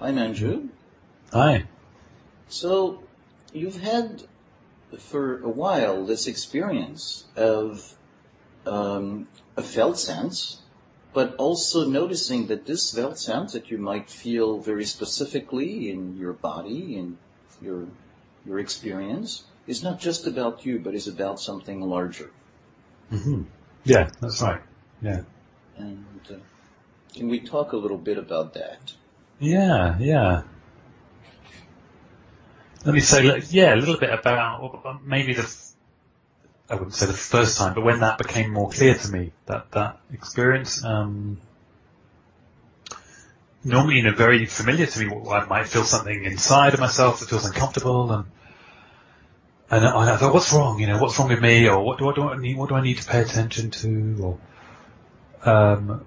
[0.00, 0.70] Hi, Manju.
[1.30, 1.64] Hi.
[2.48, 3.02] So,
[3.52, 4.22] you've had
[4.98, 7.98] for a while this experience of
[8.64, 9.28] um,
[9.58, 10.62] a felt sense,
[11.12, 16.32] but also noticing that this felt sense that you might feel very specifically in your
[16.32, 17.18] body, in
[17.60, 17.86] your
[18.46, 22.30] your experience, is not just about you, but is about something larger.
[23.10, 23.42] hmm
[23.84, 24.62] Yeah, that's right.
[25.02, 25.24] Yeah.
[25.76, 26.36] And uh,
[27.14, 28.94] can we talk a little bit about that?
[29.40, 30.42] Yeah, yeah.
[32.84, 35.56] Let me say, yeah, a little bit about maybe the,
[36.68, 39.70] I wouldn't say the first time, but when that became more clear to me, that,
[39.72, 41.40] that experience, um,
[43.64, 47.28] normally, you know, very familiar to me, I might feel something inside of myself that
[47.30, 48.24] feels uncomfortable and,
[49.70, 50.80] and I thought, what's wrong?
[50.80, 51.68] You know, what's wrong with me?
[51.68, 54.38] Or what do, what do I need, what do I need to pay attention to?
[55.44, 56.04] Or, um,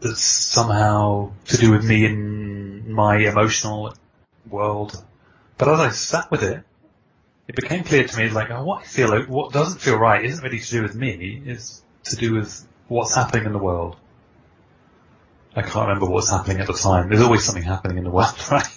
[0.00, 2.47] that's somehow to do with me and
[2.88, 3.94] my emotional
[4.48, 5.02] world.
[5.56, 6.62] But as I sat with it,
[7.48, 10.44] it became clear to me like, oh, what I feel, what doesn't feel right isn't
[10.44, 13.96] really to do with me, it's to do with what's happening in the world.
[15.56, 17.08] I can't remember what's happening at the time.
[17.08, 18.68] There's always something happening in the world, right?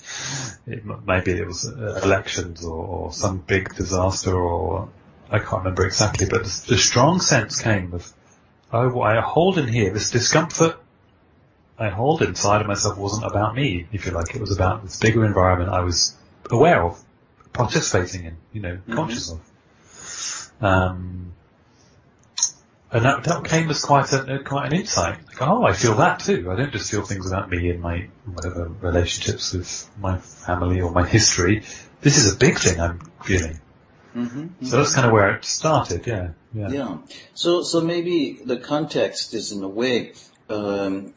[0.65, 4.89] It, maybe it was uh, elections or, or, some big disaster or
[5.29, 8.11] I can't remember exactly, but the, the strong sense came of,
[8.71, 10.77] oh, what I hold in here, this discomfort
[11.81, 14.35] I hold inside of myself wasn't about me, if you like.
[14.35, 16.15] It was about this bigger environment I was
[16.51, 17.03] aware of,
[17.53, 18.93] participating in, you know, mm-hmm.
[18.93, 20.51] conscious of.
[20.63, 21.33] Um,
[22.91, 25.25] and that, that came as quite a, quite an insight.
[25.25, 26.51] Like, oh, I feel that too.
[26.51, 30.91] I don't just feel things about me and my whatever relationships with my family or
[30.91, 31.63] my history.
[32.01, 33.59] This is a big thing I'm feeling.
[34.15, 36.05] Mm-hmm, so that's kind of where it started.
[36.05, 36.69] Yeah, yeah.
[36.69, 36.97] Yeah.
[37.33, 40.13] So, so maybe the context is in a way
[40.49, 41.13] um,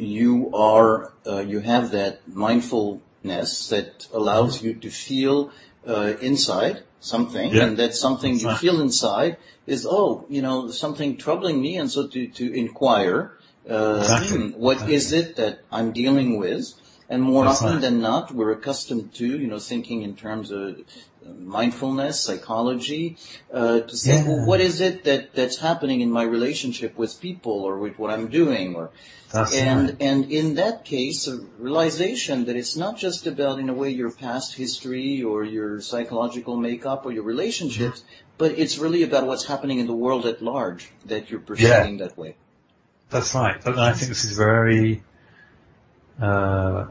[0.00, 5.50] you are uh, you have that mindfulness that allows you to feel
[5.86, 7.64] uh, inside something, yeah.
[7.64, 12.06] and that something you feel inside is oh, you know, something troubling me, and so
[12.08, 13.38] to to inquire,
[13.68, 14.38] uh, exactly.
[14.38, 14.94] hmm, what exactly.
[14.94, 16.74] is it that I'm dealing with?
[17.10, 17.80] And more That's often right.
[17.82, 20.80] than not, we're accustomed to, you know, thinking in terms of
[21.26, 23.16] mindfulness, psychology,
[23.52, 24.28] uh, to say, yeah.
[24.28, 28.10] well, what is it that, that's happening in my relationship with people or with what
[28.14, 28.90] I'm doing or,
[29.32, 29.96] that's and, right.
[30.00, 34.12] and in that case, a realization that it's not just about, in a way, your
[34.12, 38.38] past history or your psychological makeup or your relationships, mm-hmm.
[38.38, 42.06] but it's really about what's happening in the world at large that you're perceiving yeah.
[42.06, 42.36] that way.
[43.10, 43.56] That's right.
[43.66, 45.02] I think this is very,
[46.22, 46.86] uh,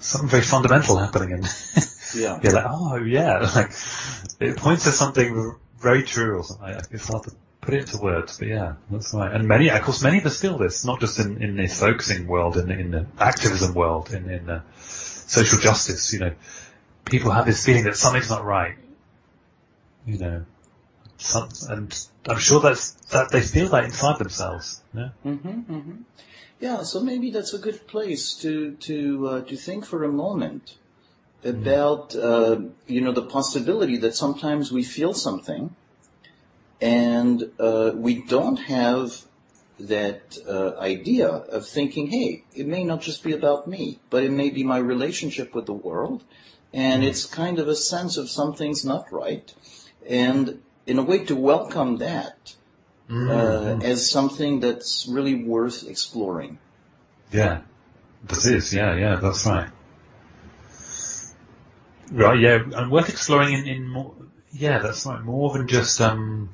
[0.00, 1.44] something very fundamental happening and
[2.14, 2.40] yeah.
[2.42, 3.72] You're like, oh yeah, like
[4.40, 6.80] it points to something very true or something.
[6.90, 9.32] It's hard to put it into words, but yeah, that's right.
[9.32, 12.26] And many, of course, many of us feel this, not just in, in the focusing
[12.26, 16.32] world, in, in the activism world, in, in the social justice, you know,
[17.04, 18.76] people have this feeling that something's not right,
[20.06, 20.44] you know,
[21.18, 25.10] some, and I'm sure that's, that they feel that inside themselves, yeah?
[25.24, 26.02] Mm-hmm, mm-hmm.
[26.60, 30.76] Yeah, so maybe that's a good place to, to, uh, to think for a moment
[31.42, 35.74] about uh, you know the possibility that sometimes we feel something
[36.82, 39.22] and uh, we don't have
[39.78, 44.30] that uh, idea of thinking, hey, it may not just be about me, but it
[44.30, 46.22] may be my relationship with the world,
[46.74, 49.54] and it's kind of a sense of something's not right,
[50.06, 52.56] and in a way to welcome that
[53.10, 53.82] mm-hmm.
[53.82, 56.58] as something that's really worth exploring.
[57.32, 57.62] Yeah,
[58.24, 59.70] this is, yeah, yeah, that's right.
[62.12, 64.14] Right, yeah, and worth exploring in, in more,
[64.52, 66.50] yeah, that's right, more than just, um,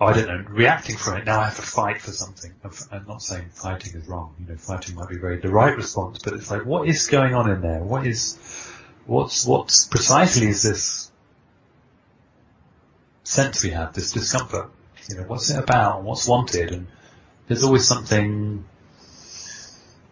[0.00, 1.24] I don't know, reacting from it.
[1.24, 2.52] Now I have to fight for something.
[2.92, 4.34] I'm not saying fighting is wrong.
[4.38, 7.34] You know, fighting might be very the right response, but it's like, what is going
[7.34, 7.80] on in there?
[7.80, 8.38] What is,
[9.06, 11.10] what's, what's precisely is this
[13.24, 14.70] sense we have, this discomfort?
[15.08, 16.02] You know, what's it about?
[16.02, 16.72] What's wanted?
[16.72, 16.86] And
[17.46, 18.64] there's always something,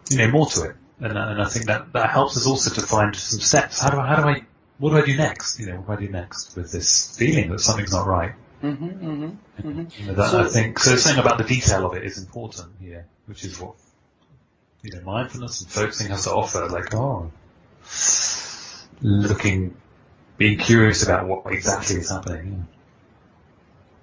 [0.09, 2.81] you know, more to it and, and I think that that helps us also to
[2.81, 3.81] find some steps.
[3.81, 4.45] How do I, how do I,
[4.77, 5.59] what do I do next?
[5.59, 8.33] You know, what do I do next with this feeling that something's not right?
[8.63, 10.01] Mm-hmm, mm-hmm, mm-hmm.
[10.01, 10.95] You know, that, so, I think so.
[10.95, 13.75] Saying about the detail of it is important here, which is what
[14.83, 16.67] you know, mindfulness and focusing has to offer.
[16.69, 17.31] Like, oh,
[19.01, 19.75] looking,
[20.37, 22.67] being curious about what exactly is happening.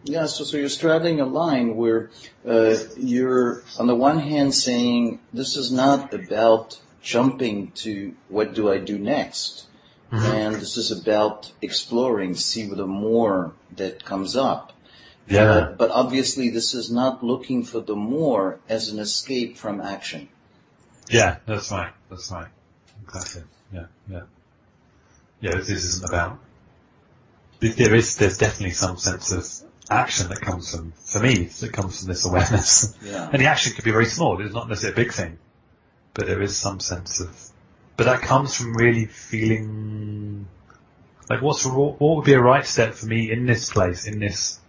[0.05, 2.11] Yeah, so, so you're straddling a line where
[2.47, 8.71] uh, you're on the one hand saying this is not about jumping to what do
[8.71, 9.67] I do next,
[10.11, 10.25] mm-hmm.
[10.25, 14.73] and this is about exploring, see what the more that comes up.
[15.29, 15.45] Yeah.
[15.45, 20.29] Uh, but obviously, this is not looking for the more as an escape from action.
[21.09, 21.93] Yeah, that's right.
[22.11, 22.49] That's right.
[23.05, 23.43] Exactly.
[23.73, 24.23] Yeah, yeah.
[25.41, 26.39] Yeah, this isn't about,
[27.61, 32.01] there is, there's definitely some sense of action that comes from, for me, that comes
[32.01, 32.97] from this awareness.
[33.03, 33.29] Yeah.
[33.33, 34.41] And the action could be very small.
[34.41, 35.39] It's not necessarily a big thing,
[36.15, 37.51] but there is some sense of,
[37.97, 40.47] but that comes from really feeling
[41.29, 44.61] like what's, what would be a right step for me in this place, in this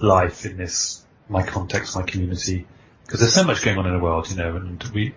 [0.00, 2.66] life, in this, my context, my community,
[3.04, 5.14] because there's so much going on in the world, you know, and we,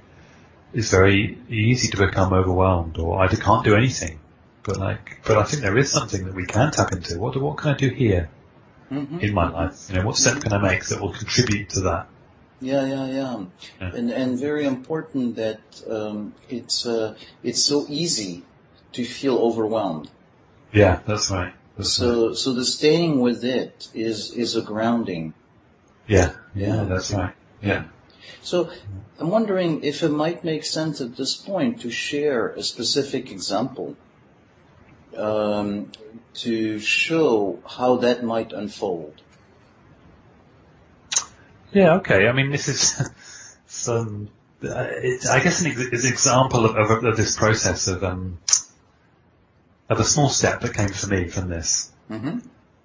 [0.74, 4.19] it's very easy to become overwhelmed or I can't do anything.
[4.63, 7.19] But like, but I think there is something that we can tap into.
[7.19, 8.30] What, what can I do here
[8.91, 9.21] Mhm.
[9.21, 9.87] in my life?
[9.89, 12.07] You know, what step can I make that will contribute to that?
[12.61, 13.45] Yeah, yeah, yeah,
[13.81, 13.91] Yeah.
[13.95, 15.59] and and very important that
[15.89, 18.43] um, it's uh, it's so easy
[18.93, 20.09] to feel overwhelmed.
[20.71, 21.53] Yeah, that's right.
[21.77, 22.07] That's right.
[22.07, 25.33] So so the staying with it is is a grounding.
[26.07, 26.75] Yeah, Yeah.
[26.75, 27.33] yeah, that's right.
[27.61, 27.83] Yeah.
[28.41, 28.69] So
[29.19, 33.95] I'm wondering if it might make sense at this point to share a specific example
[35.15, 39.21] to show how that might unfold.
[41.71, 42.27] Yeah, okay.
[42.27, 43.09] I mean, this is
[43.67, 44.29] some,
[44.63, 48.39] uh, it's, I guess an ex- an example of, of, of this process of, um,
[49.89, 51.91] of a small step that came for me from this.
[52.07, 52.39] hmm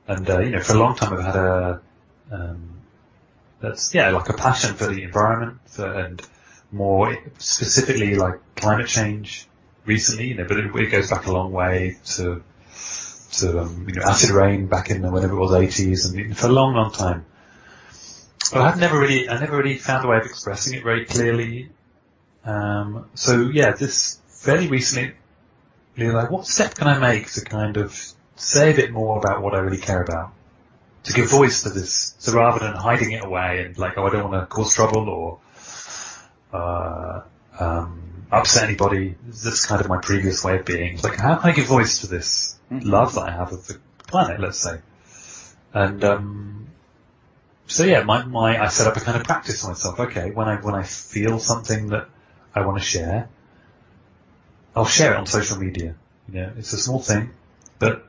[0.09, 1.81] And, uh, you know, for a long time I've had a,
[2.33, 2.81] um,
[3.61, 6.23] that's, yeah, like a passion for the environment for, and
[6.73, 9.47] more specifically like climate change
[9.85, 12.43] recently, you know, but it, it goes back a long way to,
[13.33, 16.47] to, um, you know, acid rain back in the, whenever it was 80s and for
[16.47, 17.25] a long, long time.
[18.53, 21.71] But I've never really, I never really found a way of expressing it very clearly.
[22.45, 25.15] Um, so yeah, this fairly recently,
[25.97, 27.97] really like, what step can I make to kind of
[28.37, 30.33] say a bit more about what I really care about?
[31.05, 32.15] To give voice to this.
[32.19, 35.09] So rather than hiding it away and like, oh, I don't want to cause trouble
[35.09, 35.39] or,
[36.53, 37.21] uh,
[37.59, 39.17] um, upset anybody.
[39.27, 40.99] That's kind of my previous way of being.
[41.03, 42.85] Like, how can I give voice to this Mhm.
[42.85, 44.79] love that I have of the planet, let's say?
[45.73, 46.67] And, um,
[47.67, 50.01] so yeah, my, my, I set up a kind of practice for myself.
[50.01, 52.09] Okay, when I, when I feel something that
[52.55, 53.29] I want to share,
[54.75, 55.95] I'll share it on social media.
[56.29, 57.31] You know, it's a small thing,
[57.79, 58.07] but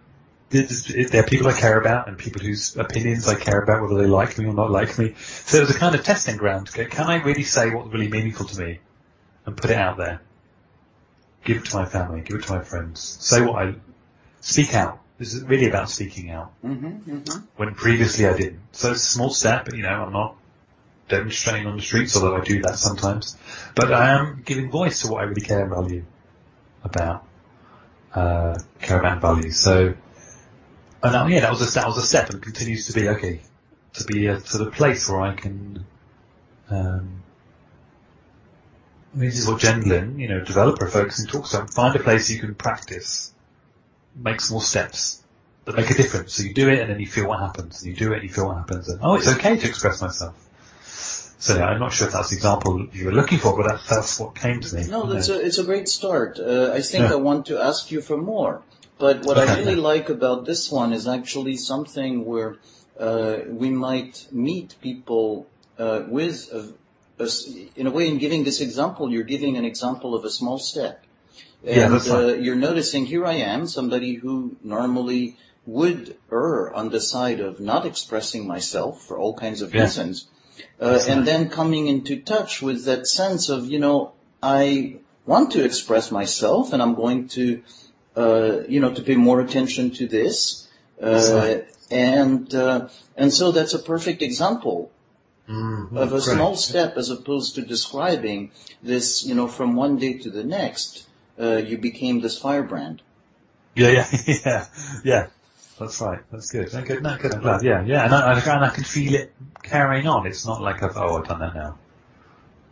[0.50, 4.08] there are people I care about and people whose opinions I care about, whether they
[4.08, 5.16] like me or not like me.
[5.18, 6.72] So it was a kind of testing ground.
[6.72, 8.80] Can I really say what's really meaningful to me
[9.46, 10.22] and put it out there?
[11.44, 13.00] Give it to my family, give it to my friends.
[13.00, 13.76] Say what I,
[14.42, 15.00] speak out.
[15.18, 18.62] This is really about speaking out hmm hmm when previously I didn't.
[18.72, 20.36] So it's a small step, but you know, I'm not
[21.10, 23.38] demonstrating on the streets, although I do that sometimes.
[23.76, 26.06] But I am giving voice to what I really care and value
[26.84, 27.28] about,
[28.16, 29.52] uh, care about value.
[29.52, 29.94] So,
[31.04, 33.42] and that, yeah, that was a, that was a step and continues to be, okay,
[33.94, 35.86] to be a sort of place where I can,
[36.70, 37.24] um,
[39.14, 41.74] I mean, this is what Gendlin, you know, developer focusing talks about.
[41.74, 43.34] Find a place you can practice,
[44.16, 45.22] make small steps
[45.66, 46.34] that make a difference.
[46.34, 47.84] So you do it and then you feel what happens.
[47.84, 48.88] And you do it and you feel what happens.
[48.88, 50.36] And oh, it's okay to express myself.
[51.40, 53.82] So yeah, I'm not sure if that's the example you were looking for, but that,
[53.90, 54.88] that's what came to me.
[54.88, 56.40] No, that's a, it's a great start.
[56.40, 57.14] Uh, I think Yeah.
[57.14, 58.62] I want to ask you for more.
[59.00, 59.58] But what I Okay.
[59.60, 62.58] really like about this one is actually something where
[63.00, 65.48] uh, we might meet people
[65.80, 66.74] uh, with, a,
[67.76, 71.04] in a way, in giving this example, you're giving an example of a small step.
[71.66, 72.24] And Yeah, that's right.
[72.24, 77.60] uh, you're noticing here I am, somebody who normally would err on the side of
[77.60, 79.84] not expressing myself for all kinds of Yeah.
[79.84, 80.28] reasons.
[80.80, 85.64] Uh, and then coming into touch with that sense of, you know, I want to
[85.64, 87.62] express myself and I'm going to,
[88.18, 90.68] uh, you know, to pay more attention to this.
[91.02, 91.66] Uh, right.
[91.90, 94.92] and, uh, and so that's a perfect example
[95.50, 96.22] Mm, of a great.
[96.24, 101.08] small step as opposed to describing this, you know, from one day to the next,
[101.40, 103.02] uh, you became this firebrand.
[103.76, 104.08] Yeah, yeah,
[104.46, 104.66] yeah,
[105.04, 105.28] yeah.
[105.80, 106.20] That's right.
[106.32, 106.72] That's good.
[106.74, 107.02] No, good.
[107.04, 107.34] No, good.
[107.34, 107.64] I'm glad.
[107.64, 108.06] Yeah, yeah.
[108.06, 109.34] And I, I, and I can feel it
[109.64, 110.28] carrying on.
[110.28, 111.78] It's not like I've, oh, I've done that now.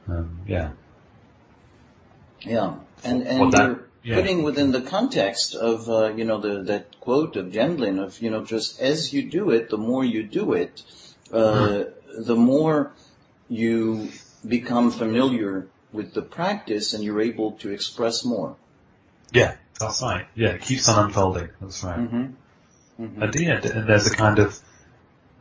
[0.08, 0.72] Um, yeah.
[2.42, 4.16] Yeah, and and Well, that- you're yeah.
[4.16, 8.30] putting within the context of uh, you know the that quote of Gendlin of you
[8.30, 10.84] know just as you do it, the more you do it,
[11.34, 11.99] uh, Mm-hmm.
[12.20, 12.92] The more
[13.48, 14.10] you
[14.48, 18.56] become familiar with the practice, and you're able to express more.
[19.32, 20.28] Yeah, that's right.
[20.36, 21.50] Yeah, it keeps on unfolding.
[21.62, 22.00] That's right.
[22.00, 23.04] Mm-hmm.
[23.04, 23.24] Mm-hmm.
[23.24, 24.60] And yeah, and there's a kind of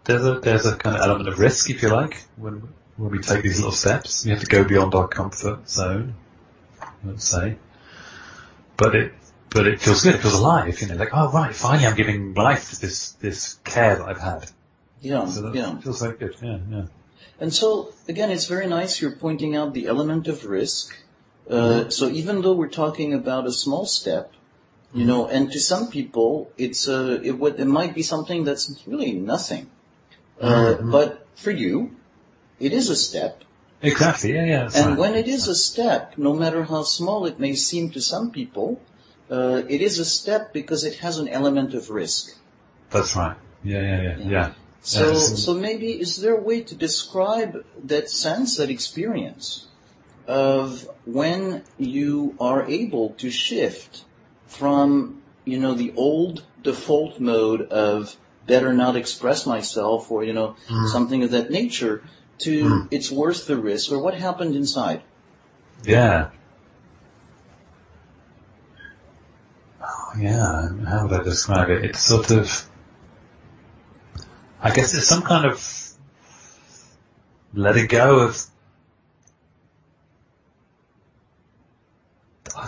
[0.05, 3.19] there's a there's a kind of element of risk, if you like, when when we
[3.19, 4.25] take these little steps.
[4.25, 6.15] We have to go beyond our comfort zone,
[7.05, 7.57] let's say.
[8.77, 9.13] But it
[9.51, 10.15] but it feels good.
[10.15, 10.81] It feels alive.
[10.81, 14.21] You know, like oh right, finally I'm giving life to this this care that I've
[14.21, 14.51] had.
[15.00, 15.78] Yeah, So that yeah.
[15.78, 16.87] feels like it, Yeah, yeah.
[17.40, 19.00] And so again, it's very nice.
[19.00, 20.97] You're pointing out the element of risk.
[21.49, 24.33] Uh, so even though we're talking about a small step,
[24.93, 28.83] you know, and to some people, it's uh, it would it might be something that's
[28.87, 29.71] really nothing,
[30.40, 31.95] uh, but for you,
[32.59, 33.45] it is a step.
[33.83, 34.35] Exactly.
[34.35, 34.71] Yeah, yeah.
[34.75, 34.99] And right.
[34.99, 38.81] when it is a step, no matter how small it may seem to some people,
[39.31, 42.37] uh, it is a step because it has an element of risk.
[42.90, 43.37] That's right.
[43.62, 44.52] Yeah, yeah, yeah, yeah.
[44.81, 49.67] So, so maybe is there a way to describe that sense, that experience
[50.27, 54.05] of when you are able to shift
[54.47, 58.17] from, you know, the old default mode of
[58.47, 60.87] better not express myself or, you know, hmm.
[60.87, 62.03] something of that nature
[62.39, 62.87] to hmm.
[62.91, 65.03] it's worth the risk or what happened inside?
[65.85, 66.31] Yeah.
[69.83, 71.85] Oh, yeah, how would I describe it?
[71.85, 72.69] It's sort of,
[74.61, 75.88] I guess it's some kind of
[77.55, 78.37] letting go of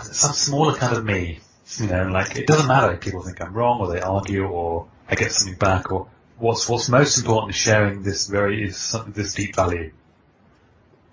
[0.03, 1.39] some smaller kind of me.
[1.77, 4.87] You know, like it doesn't matter if people think I'm wrong or they argue or
[5.07, 6.07] I get something back or
[6.37, 9.91] what's what's most important is sharing this very is this deep value.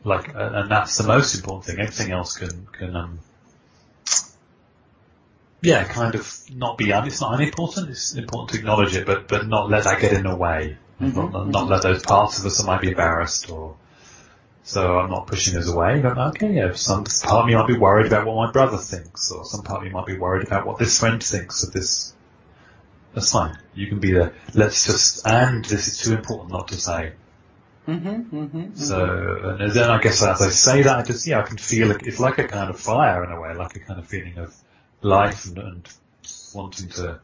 [0.04, 1.80] Like, and that's the most important thing.
[1.80, 3.20] Everything else can can um,
[5.62, 6.92] yeah, kind of not be.
[6.92, 7.90] un- It's not unimportant.
[7.90, 10.76] It's important to acknowledge it, but but not let that get in the way.
[11.00, 13.76] Not, not, not let those parts of us that might be embarrassed or.
[14.64, 16.00] So I'm not pushing us away.
[16.00, 19.30] But okay, yeah, some part of me might be worried about what my brother thinks,
[19.32, 22.12] or some part of me might be worried about what this friend thinks of this.
[23.14, 23.56] That's fine.
[23.74, 24.34] You can be there.
[24.54, 27.12] Let's just, and this is too important not to say.
[27.86, 28.74] Mm-hmm, mm-hmm.
[28.74, 31.90] So, and then I guess as I say that, I just, yeah, I can feel
[31.90, 32.06] it.
[32.06, 34.54] It's like a kind of fire in a way, like a kind of feeling of
[35.02, 35.88] life and, and
[36.55, 37.21] wanting to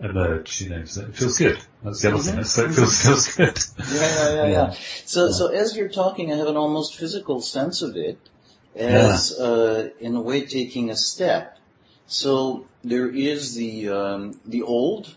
[0.00, 1.58] emerge, you know, so it feels good.
[1.82, 2.44] That's the other thing.
[2.44, 3.58] So it feels, feels good.
[3.92, 4.50] Yeah, yeah, yeah, Yeah.
[4.50, 4.70] yeah.
[5.04, 8.18] So, so as you're talking, I have an almost physical sense of it,
[8.76, 11.58] as uh, in a way taking a step.
[12.06, 15.16] So there is the um, the old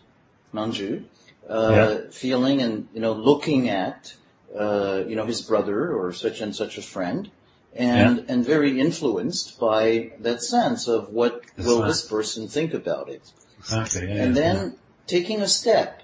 [0.54, 1.04] Manju
[1.50, 1.98] uh, Yeah.
[2.12, 4.14] feeling and you know looking at
[4.58, 7.30] uh, you know his brother or such and such a friend,
[7.76, 11.88] and and very influenced by that sense of what That's will right.
[11.88, 14.24] this person think about it Exactly, yeah.
[14.24, 14.42] and yeah.
[14.42, 16.02] then taking a step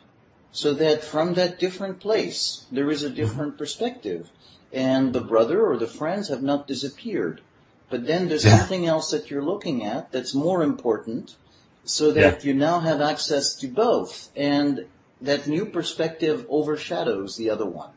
[0.51, 3.57] so that from that different place there is a different mm-hmm.
[3.57, 4.29] perspective
[4.71, 7.41] and the brother or the friends have not disappeared
[7.89, 8.57] but then there's Yeah.
[8.57, 11.35] something else that you're looking at that's more important
[11.83, 14.85] so that you now have access to both and
[15.21, 17.91] that new perspective overshadows the other one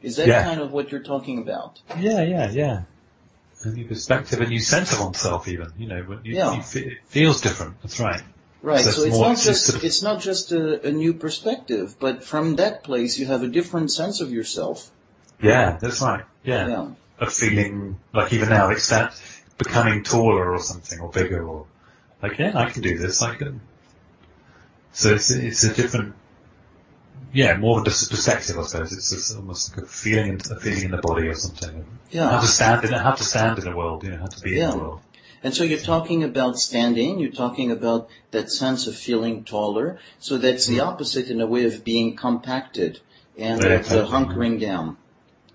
[0.00, 0.42] is that Yeah.
[0.42, 2.82] kind of what you're talking about Yeah, yeah, yeah.
[3.64, 6.54] A new perspective, a new sense of oneself even, you know, you, Yeah.
[6.54, 7.80] you it feels different.
[7.82, 8.20] That's right.
[8.60, 8.84] Right.
[8.84, 12.24] So So, it's not just sort of- it's not just a, a new perspective, but
[12.24, 14.90] from that place you have a different sense of yourself.
[15.40, 16.24] Yeah, that's right.
[16.44, 16.68] Yeah.
[16.68, 16.88] Yeah.
[17.20, 19.14] A feeling, like even now, it's that
[19.58, 21.66] becoming taller or something, or bigger, or
[22.22, 23.60] like, yeah, I can do this, I can.
[24.92, 26.14] So it's, it's a different,
[27.32, 28.92] yeah, more of a perspective, I suppose.
[28.92, 31.86] It's just almost like a feeling, in, a feeling in the body or something.
[32.10, 32.28] Yeah.
[32.30, 34.60] How to stand in how to stand in the world, you know, how to be
[34.60, 35.00] in the world.
[35.42, 39.98] And so you're talking about standing, you're talking about that sense of feeling taller.
[40.20, 40.86] So that's the mm.
[40.86, 43.00] opposite in a way of being compacted
[43.36, 44.10] and Yeah, of exactly.
[44.10, 44.98] hunkering down.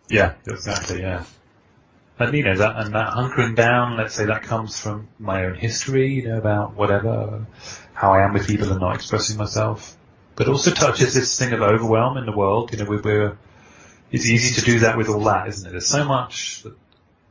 [0.10, 1.24] Yeah, exactly, yeah.
[2.20, 5.56] And you know, that, and that hunkering down, let's say that comes from my own
[5.56, 7.46] history, you know, about whatever,
[7.94, 9.96] how I am with people and not expressing myself.
[10.38, 13.38] But also touches this thing of overwhelm in the world, you know, we, we're,
[14.12, 15.72] it's easy to do that with all that, isn't it?
[15.72, 16.64] There's so much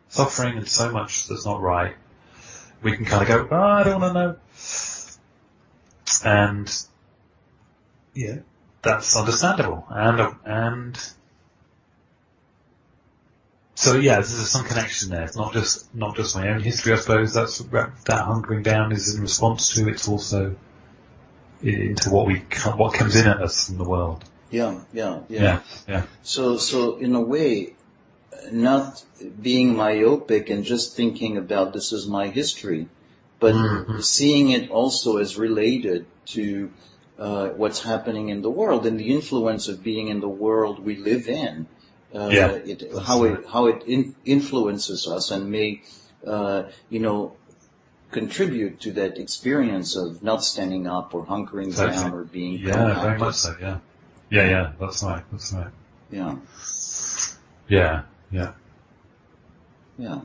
[0.09, 1.95] suffering and so much that's not right.
[2.83, 4.37] We can kind of go, oh, I don't want to know.
[6.25, 6.87] And,
[8.13, 8.39] yeah,
[8.83, 9.87] that's understandable.
[9.89, 10.99] And, and,
[13.77, 15.23] so yeah, there's some connection there.
[15.23, 17.35] It's not just not just my own history, I suppose.
[17.35, 19.89] That's that hunkering down is in response to.
[19.89, 20.57] It's also
[21.63, 22.45] into what we
[22.77, 24.25] what comes in at us from the world.
[24.51, 25.43] Yeah, yeah, yeah.
[25.43, 27.75] Yeah, yeah, So, so in a way,
[28.53, 29.05] not
[29.43, 32.89] being myopic and just thinking about this is my history,
[33.41, 34.03] but Mhm.
[34.05, 36.71] seeing it also as related to
[37.19, 40.97] uh, what's happening in the world and the influence of being in the world we
[40.97, 41.67] live in.
[42.15, 45.83] Uh, Yeah, it, how it how it in, influences us and may,
[46.27, 47.33] uh, you know,
[48.11, 53.19] contribute to that experience of not standing up or hunkering down or being yeah, very
[53.19, 53.55] much so.
[53.61, 53.79] Yeah,
[54.31, 54.73] yeah, yeah.
[54.79, 55.25] That's right.
[55.31, 55.73] That's right.
[56.11, 56.37] Yeah,
[57.69, 58.53] Yeah, yeah,
[59.99, 60.21] yeah.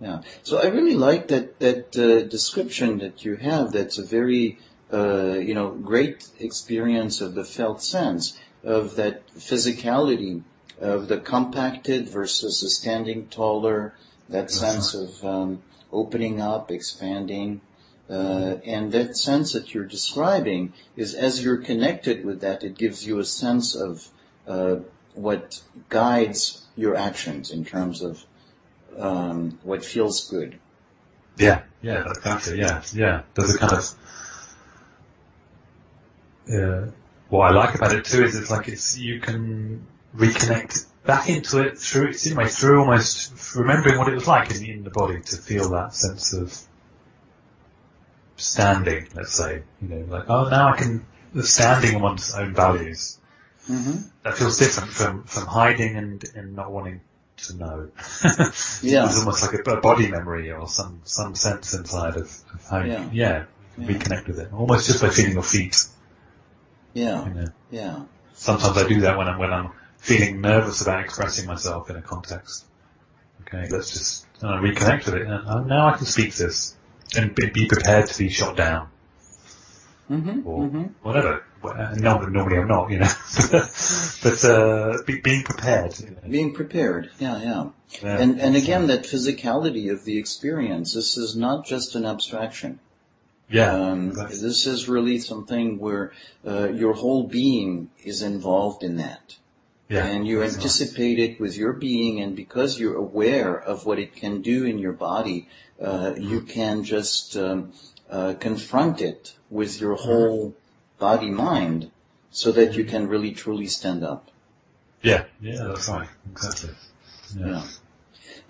[0.00, 0.20] Yeah.
[0.42, 3.72] So I really like that that uh, description that you have.
[3.72, 4.58] That's a very
[4.92, 10.42] uh, you know great experience of the felt sense of that physicality
[10.80, 13.94] of the compacted versus the standing taller,
[14.28, 15.62] that sense of um,
[15.92, 17.60] opening up, expanding,
[18.08, 23.06] uh, and that sense that you're describing is as you're connected with that, it gives
[23.06, 24.08] you a sense of
[24.46, 24.76] uh,
[25.14, 28.24] what guides your actions in terms of
[28.98, 30.58] um, what feels good.
[31.36, 32.58] Yeah, yeah, exactly.
[32.58, 33.22] Yeah, yeah.
[33.34, 33.94] There's a kind of
[36.52, 36.90] uh,
[37.28, 41.60] what I like about it too is it's like it's you can reconnect back into
[41.60, 44.90] it through it's in way through almost remembering what it was like in, in the
[44.90, 46.58] body to feel that sense of
[48.36, 49.06] standing.
[49.14, 51.04] Let's say you know like oh now I can
[51.42, 53.18] standing on one's own values.
[53.70, 54.08] Mm-hmm.
[54.22, 57.00] That feels different from from hiding and and not wanting
[57.38, 57.90] to know.
[58.82, 59.06] Yeah.
[59.06, 62.80] It's almost like a, a body memory or some some sense inside of, of how
[62.80, 63.04] Yeah.
[63.04, 63.44] you, yeah,
[63.78, 63.86] Yeah.
[63.86, 64.52] reconnect with it.
[64.52, 65.76] Almost just by feeling your feet.
[66.92, 67.46] Yeah, You know.
[67.72, 68.02] yeah,
[68.34, 69.72] Sometimes I do that when I'm when I'm
[70.04, 72.66] feeling nervous about expressing myself in a context.
[73.40, 75.22] Okay, let's just uh, reconnect with it.
[75.22, 76.76] And uh, now I can speak this
[77.16, 78.88] and be, prepared to be shot down
[80.10, 80.82] mm-hmm, or mm-hmm.
[81.02, 81.44] whatever.
[81.96, 83.06] No, normally I'm not, you know.
[84.22, 85.98] but uh, be, being prepared.
[85.98, 86.28] You know.
[86.28, 87.10] being prepared.
[87.18, 87.68] Yeah, yeah.
[88.02, 88.18] Yeah.
[88.18, 90.92] And and again, that physicality of the experience.
[90.92, 92.80] This is not just an abstraction.
[93.48, 96.12] yeah, Um, this is really something where
[96.46, 99.36] uh, your whole being is involved in that.
[99.88, 104.16] Yeah, and you anticipate it with your being, and because you're aware of what it
[104.16, 105.48] can do in your body,
[105.80, 107.72] uh, you can just um,
[108.10, 110.54] uh, confront it with your whole
[110.98, 111.90] body mind,
[112.30, 114.30] so that you can really truly stand up.
[115.02, 116.70] Yeah, yeah, that's right, exactly.
[117.38, 117.46] Yeah.
[117.46, 117.66] Yeah.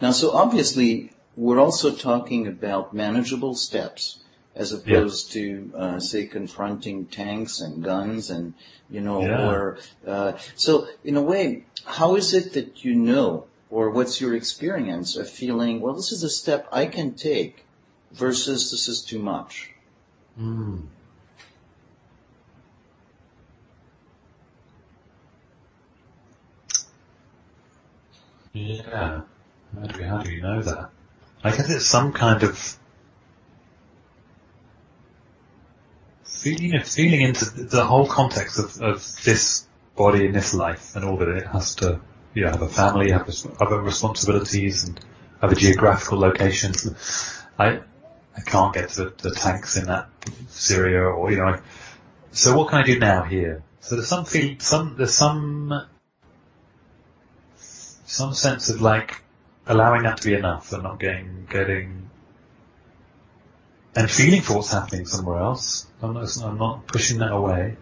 [0.00, 4.23] Now, so obviously, we're also talking about manageable steps
[4.56, 8.54] as opposed to, uh, say, confronting tanks and guns and,
[8.88, 9.48] you know, Yeah.
[9.48, 14.34] or, uh, so in a way, how is it that you know, or what's your
[14.34, 17.64] experience of feeling, well, this is a step I can take
[18.12, 19.70] versus this is too much?
[20.38, 20.84] Mm.
[28.52, 29.22] Yeah.
[29.74, 30.90] How do, we, how do you know that?
[31.42, 32.78] I guess it's some kind of
[36.44, 41.16] feeling, feeling into the whole context of, of this body in this life and all
[41.16, 42.00] that it has to,
[42.34, 43.28] you know, have a family, have
[43.60, 45.00] other responsibilities and
[45.40, 46.72] have a geographical location.
[47.58, 47.80] I,
[48.36, 50.10] I can't get to the, the tanks in that
[50.48, 51.60] Syria or, you know,
[52.32, 53.62] so what can I do now here?
[53.80, 55.86] So there's some feel, some, there's some,
[57.56, 59.22] some sense of like
[59.66, 62.10] allowing that to be enough and not getting, getting,
[63.96, 65.86] and feeling for what's happening somewhere else.
[66.02, 67.76] I'm not, I'm not pushing that away.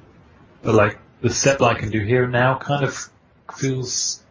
[0.63, 3.09] But like, the step that I can do here and now kind of
[3.55, 4.23] feels,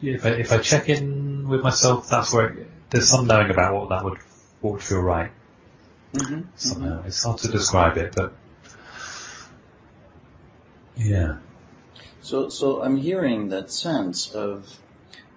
[0.00, 3.50] yeah, if I, if I check in with myself, that's where, it, there's some knowing
[3.50, 4.18] about what that would,
[4.60, 5.30] what would feel right
[6.14, 6.42] Mm-hmm.
[6.54, 7.02] somehow.
[7.04, 8.34] It's hard to describe it, but
[10.96, 11.38] yeah.
[12.22, 14.78] So, so I'm hearing that sense of,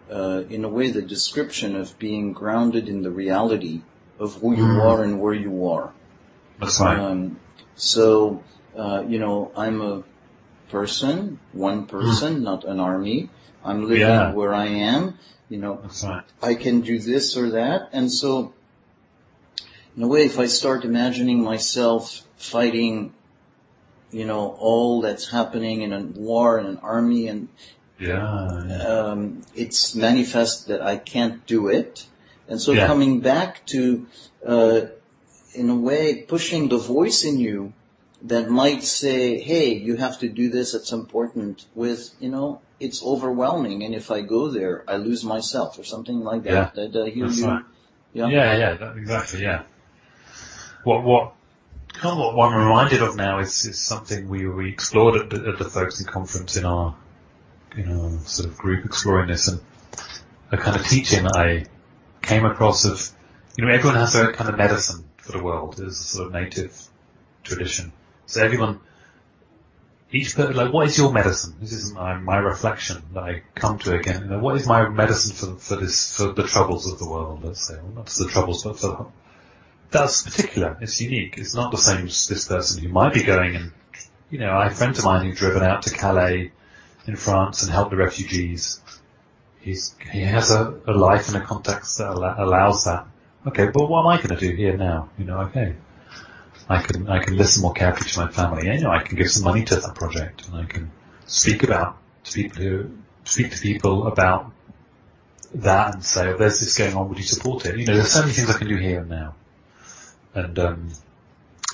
[0.09, 3.81] uh, in a way, the description of being grounded in the reality
[4.19, 4.81] of who you Mm.
[4.85, 5.91] are and where you are.
[6.59, 6.97] That's right.
[6.99, 7.39] Um,
[7.75, 8.43] so,
[8.75, 10.03] uh, you know, I'm a
[10.69, 13.29] person, one person, not an army.
[13.63, 14.09] I'm living Hmm.
[14.11, 14.33] Yeah.
[14.33, 15.15] where I am.
[15.49, 16.23] You know, right.
[16.41, 17.89] I can do this or that.
[17.93, 18.53] And so,
[19.95, 23.13] in a way, if I start imagining myself fighting,
[24.11, 27.47] you know, all that's happening in a war and an army and
[27.99, 28.63] Yeah.
[28.67, 28.83] yeah.
[28.83, 32.05] um, it's manifest that I can't do it.
[32.47, 32.87] And so Yeah.
[32.87, 34.07] coming back to,
[34.45, 34.81] uh,
[35.53, 37.73] in a way, pushing the voice in you
[38.23, 43.03] that might say, hey, you have to do this, it's important with, you know, it's
[43.03, 46.75] overwhelming and if I go there, I lose myself or something like that.
[46.75, 47.47] That uh, hear That's you.
[47.47, 47.63] right.
[48.13, 48.27] Yeah.
[48.27, 49.63] Yeah, yeah, that, exactly, yeah.
[50.83, 51.33] What, what,
[51.93, 55.29] kind of what, what I'm reminded of now is, is something we, we explored at
[55.29, 56.95] the, at the Conference in our,
[57.75, 59.59] in our sort of group exploring this and
[60.51, 61.65] a kind of teaching that I
[62.27, 63.09] came across of,
[63.57, 65.77] you know, everyone has their kind of medicine for the world.
[65.77, 66.79] There's a sort of native
[67.43, 67.93] tradition.
[68.25, 68.81] So everyone,
[70.11, 71.55] each person, like, what is your medicine?
[71.59, 74.23] This is my, my reflection that I come to again.
[74.23, 77.43] You know, what is my medicine for, for this, for the troubles of the world,
[77.43, 77.75] let's say.
[77.75, 79.05] Well, not just the troubles, but for the,
[79.89, 80.77] that's particular.
[80.81, 81.37] It's unique.
[81.37, 83.71] It's not the same as this person who might be going and,
[84.29, 86.51] you know, I have friends of mine who've driven out to Calais
[87.05, 88.81] in France and helped the refugees.
[89.61, 93.07] He's, he has a, a life and a context that al- allows that.
[93.45, 95.09] Okay, but what am I going to do here now?
[95.17, 95.75] You know, okay.
[96.69, 98.67] I can, I can listen more carefully to my family.
[98.67, 100.91] You know, I can give some money to that project and I can
[101.25, 102.91] speak about to people who,
[103.23, 104.51] speak to people about
[105.55, 107.77] that and say, oh, there's this going on, would you support it?
[107.77, 109.35] You know, there's so many things I can do here and now.
[110.33, 110.89] And, um,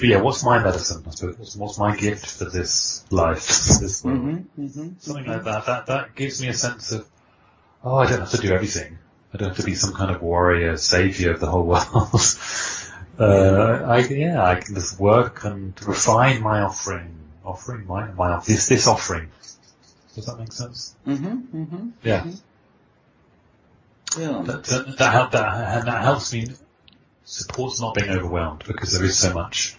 [0.02, 1.04] yeah, what's my medicine?
[1.08, 4.20] I suppose what's, what's my gift for this life, this world?
[4.20, 4.90] Mm-hmm, mm-hmm.
[5.00, 5.66] Something like that.
[5.66, 7.08] That that gives me a sense of,
[7.84, 8.98] oh, I don't have to do everything.
[9.34, 11.88] I don't have to be some kind of warrior, savior of the whole world.
[13.20, 18.68] uh, I yeah, I can just work and refine my offering, offering my my this
[18.68, 19.30] this offering.
[20.16, 20.96] Does that make sense?
[21.08, 21.90] Mm-hmm, mm-hmm.
[22.04, 22.26] Yeah.
[24.18, 24.44] Yeah.
[24.46, 26.48] That that that, help, that, that helps me
[27.26, 29.76] supports not being overwhelmed because there is so much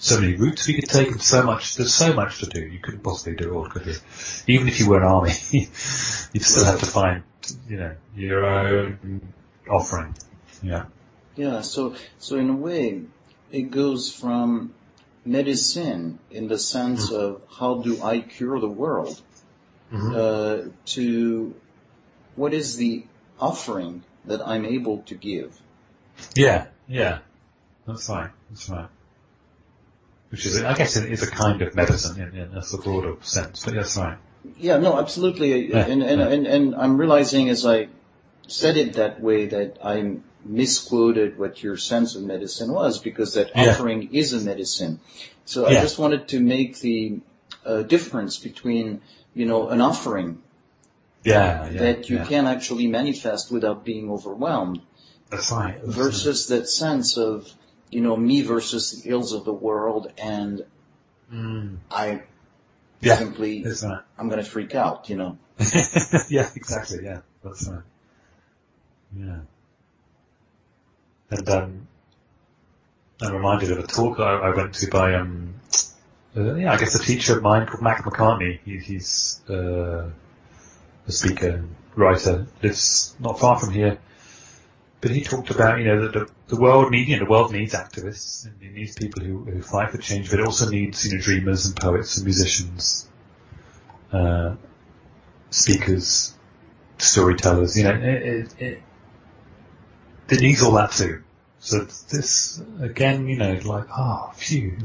[0.00, 2.60] so many routes we could take and so much, there's so much to do.
[2.60, 3.94] You couldn't possibly do it all, could you?
[4.46, 7.22] Even if you were an army, you'd still have to find,
[7.68, 9.20] you know, your own
[9.70, 10.16] offering.
[10.62, 10.86] Yeah.
[11.36, 13.02] Yeah, so, so in a way,
[13.52, 14.72] it goes from
[15.24, 17.20] medicine in the sense Mm-hmm.
[17.20, 19.20] of how do I cure the world,
[19.92, 20.14] Mhm.
[20.14, 21.54] uh, to
[22.36, 23.04] what is the
[23.38, 25.60] offering that I'm able to give.
[26.34, 27.18] Yeah, yeah.
[27.86, 28.88] That's right, that's right.
[30.30, 33.74] Which is, I guess is a kind of medicine in, in a broader sense, but
[33.74, 34.18] that's right.
[34.56, 35.70] Yeah, no, absolutely.
[35.70, 36.28] Yeah, and, and, yeah.
[36.28, 37.88] and, and I'm realizing as I
[38.46, 43.50] said it that way that I misquoted what your sense of medicine was because that
[43.54, 43.70] Yeah.
[43.70, 45.00] offering is a medicine.
[45.44, 47.20] So I just wanted to make the
[47.66, 49.00] uh, difference between,
[49.34, 50.38] you know, an offering
[51.24, 54.80] Yeah, that you can actually manifest without being overwhelmed
[55.28, 55.78] That's right.
[55.82, 57.52] that's versus that sense of,
[57.90, 60.64] you know, me versus the ills of the world and.
[61.32, 61.78] Mm.
[61.90, 62.22] I
[63.00, 63.64] Yeah, simply.
[64.18, 65.38] I'm going to freak out, you know.
[66.28, 67.04] yeah, exactly.
[67.04, 67.82] Yeah, that's right.
[69.16, 69.38] Yeah.
[71.30, 71.88] And um,
[73.22, 75.54] I'm reminded of a talk I, I went to by um,
[76.36, 78.60] uh, yeah, I guess a teacher of mine called Mac Macartney.
[78.64, 80.10] He, he's uh,
[81.06, 83.98] a speaker and writer, lives not far from here.
[85.00, 87.52] But he talked about, you know, that the, the world need, you know, the world
[87.52, 91.06] needs activists and it needs people who, who fight for change, but it also needs,
[91.06, 93.08] you know, dreamers and poets and musicians,
[94.12, 94.56] uh,
[95.48, 96.34] speakers,
[96.98, 98.82] storytellers, you know, it, it, it,
[100.28, 101.22] it needs all that too.
[101.60, 104.76] So this, again, you know, like, ah, phew,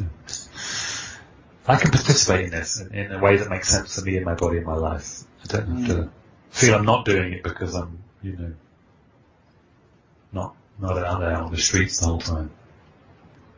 [1.68, 4.26] I can participate in this in, in a way that makes sense for me and
[4.26, 5.24] my body and my life.
[5.44, 6.10] I don't have to
[6.52, 8.54] feel I'm not doing it because I'm, you know,
[10.36, 12.52] not, not out there on the streets the whole time.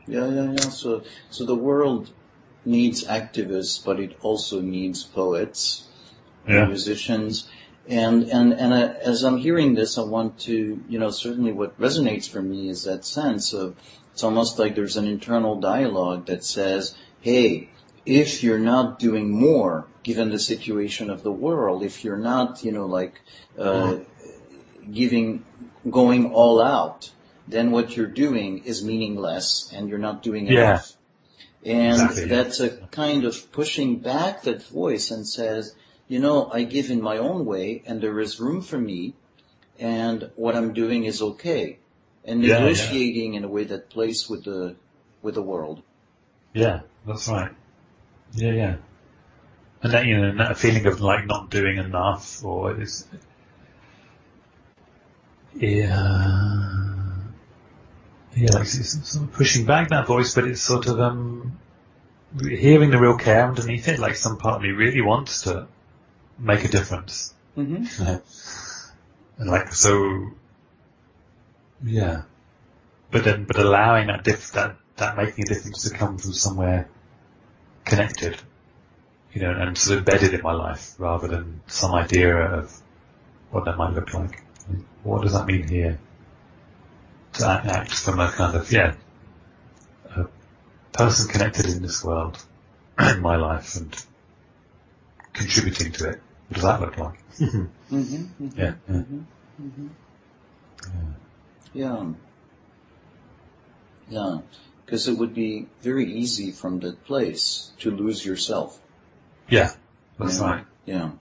[0.07, 0.69] Yeah, yeah, yeah.
[0.69, 2.11] So, so the world
[2.63, 5.87] needs activists, but it also needs poets,
[6.47, 6.65] Yeah.
[6.67, 7.49] musicians,
[7.89, 11.77] and and and uh, as I'm hearing this, I want to, you know, certainly what
[11.79, 13.75] resonates for me is that sense of
[14.13, 17.69] it's almost like there's an internal dialogue that says, "Hey,
[18.05, 22.71] if you're not doing more, given the situation of the world, if you're not, you
[22.71, 23.21] know, like
[23.59, 23.97] uh,
[24.91, 25.43] giving,
[25.91, 27.11] going all out."
[27.47, 30.53] Then what you're doing is meaningless and you're not doing Yeah.
[30.71, 30.93] enough.
[31.63, 32.27] And Exactly, yeah.
[32.27, 35.73] that's a kind of pushing back that voice and says,
[36.07, 39.13] you know, I give in my own way and there is room for me
[39.79, 41.79] and what I'm doing is okay.
[42.25, 42.59] And Yeah, yeah.
[42.59, 44.75] negotiating in a way that plays with the,
[45.21, 45.81] with the world.
[46.53, 47.51] Yeah, that's right.
[48.33, 48.75] Yeah, yeah.
[49.83, 53.07] And that, you know, that feeling of like not doing enough or is,
[55.59, 56.77] yeah,
[58.35, 61.59] yeah, like sort of pushing back that voice, but it's sort of, um,
[62.41, 65.67] hearing the real care underneath it, like some part of me really wants to
[66.37, 67.33] make a difference.
[67.57, 68.13] Mm-hmm.
[69.39, 70.31] and like, so,
[71.83, 72.23] yeah.
[73.09, 76.89] But then, but allowing that diff, that, that making a difference to come from somewhere
[77.85, 78.37] connected,
[79.33, 82.71] you know, and sort of embedded in my life rather than some idea of
[83.49, 84.43] what that might look like.
[85.03, 85.99] What does that mean here?
[87.33, 88.95] To act, act from a kind of, yeah,
[90.15, 90.25] a
[90.91, 92.43] person connected in this world,
[92.99, 93.95] in my life and
[95.33, 96.21] contributing to it.
[96.49, 97.19] What does that look like?
[97.89, 98.43] Mm-hmm.
[98.43, 98.59] mm-hmm.
[98.59, 98.95] yeah, yeah.
[99.61, 99.87] Mm-hmm.
[101.73, 102.05] Yeah.
[104.09, 104.39] Yeah.
[104.85, 108.79] Because it would be very easy from that place to lose yourself.
[109.49, 109.71] Yeah,
[110.19, 110.45] that's Yeah.
[110.45, 110.65] right.
[110.85, 111.11] Yeah.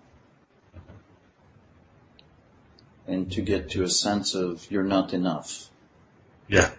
[3.06, 5.68] And to get to a sense of you're not enough.
[6.48, 6.70] Yeah.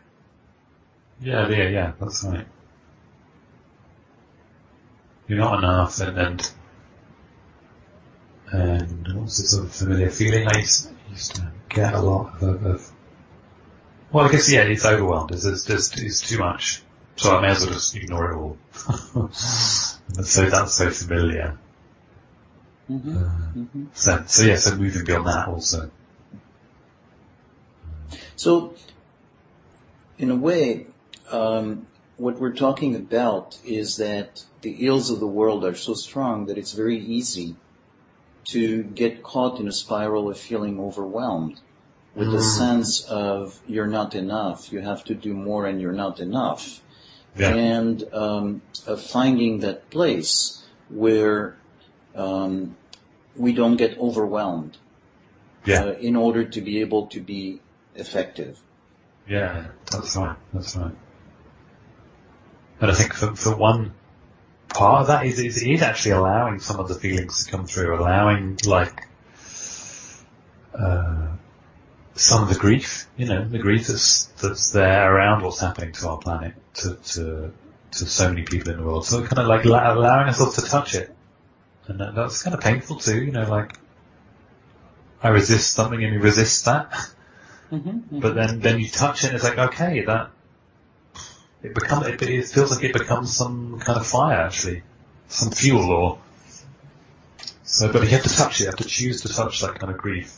[1.21, 2.45] Yeah, yeah, yeah, that's right.
[5.27, 6.51] You're not enough and, and,
[8.51, 12.65] and what's the sort of familiar feeling I used, used to get a lot of,
[12.65, 12.91] of
[14.11, 15.31] well, I guess, yeah, it's overwhelmed.
[15.31, 16.81] It's, it's just, it's too much.
[17.17, 18.57] So I may as well just ignore it all.
[19.31, 21.57] so that's so familiar.
[22.89, 23.87] Mm-hmm.
[23.87, 24.33] uh, sense.
[24.33, 25.91] So yeah, so moving beyond that also.
[28.37, 28.75] So,
[30.17, 30.87] in a way,
[31.31, 36.45] um, what we're talking about is that the ills of the world are so strong
[36.45, 37.55] that it's very easy
[38.45, 41.59] to get caught in a spiral of feeling overwhelmed
[42.15, 46.19] with the sense of you're not enough, you have to do more and you're not
[46.19, 46.81] enough.
[47.37, 47.53] Yeah.
[47.53, 51.55] And um, of finding that place where
[52.15, 52.75] um,
[53.35, 54.77] we don't get overwhelmed
[55.65, 55.83] Yeah.
[55.83, 57.61] uh, in order to be able to be
[57.97, 58.59] effective.
[59.27, 60.37] Yeah, that's right.
[60.53, 60.95] That's right.
[62.79, 63.93] And I think for, for one
[64.69, 68.57] part of that is, is, actually allowing some of the feelings to come through, allowing
[68.65, 69.07] like,
[70.77, 71.27] uh,
[72.13, 76.09] some of the grief, you know, the grief that's, that's there around what's happening to
[76.09, 77.51] our planet, to, to,
[77.91, 79.05] to so many people in the world.
[79.05, 81.13] So kind of like la- allowing ourselves to touch it.
[81.87, 83.73] And that, that's kind of painful too, you know, like,
[85.21, 86.93] I resist something and you resist that.
[87.71, 88.19] Mm-hmm.
[88.19, 90.31] But then, then you touch it and it's like, okay, that,
[91.63, 94.83] it becomes, it, it feels like it becomes some kind of fire actually.
[95.27, 96.19] Some fuel or,
[97.63, 99.91] so, but you have to touch it, you have to choose to touch that kind
[99.91, 100.33] of grief,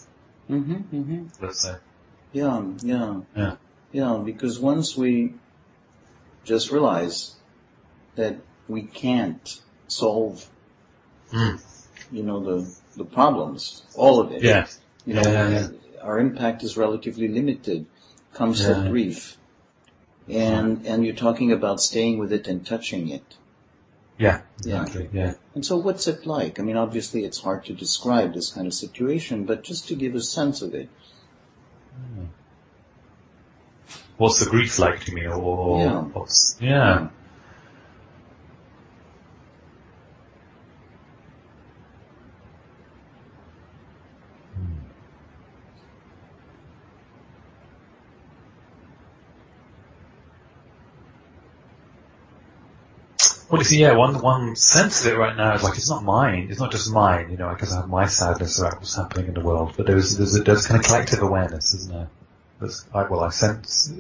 [0.50, 0.74] Mm-hmm.
[0.74, 1.46] Mm-hmm.
[1.46, 1.76] let's say.
[2.34, 3.56] Yeah, yeah, Yeah.
[3.92, 4.22] yeah.
[4.26, 5.36] Because once we
[6.44, 7.36] just realize
[8.16, 8.38] that
[8.68, 10.48] we can't solve,
[11.32, 11.62] Mm.
[12.12, 14.42] you know, the the problems, all of it.
[14.42, 14.66] Yeah.
[15.06, 15.68] You know, Yeah, yeah,
[16.02, 17.86] our impact is relatively limited.
[18.34, 18.84] Comes Yeah.
[18.84, 19.38] to grief,
[20.28, 23.36] and and you're talking about staying with it and touching it.
[24.18, 24.42] Yeah.
[24.64, 24.82] Yeah.
[24.84, 25.10] Exactly.
[25.14, 25.34] Yeah.
[25.56, 26.60] And so what's it like?
[26.60, 30.14] I mean, obviously it's hard to describe this kind of situation, but just to give
[30.14, 30.90] a sense of it.
[31.96, 32.26] Hmm.
[34.18, 36.02] What's the grief like to me or, Yeah.
[36.02, 37.08] what's, yeah.
[53.50, 56.04] Well, you see, yeah, one one sense of it right now is like it's not
[56.04, 56.50] mine.
[56.52, 59.34] It's not just mine, you know, because I have my sadness about what's happening in
[59.34, 59.74] the world.
[59.76, 62.10] But there's there's a, there's kind of collective awareness, isn't there?
[62.60, 63.92] There's, I, well, I sense.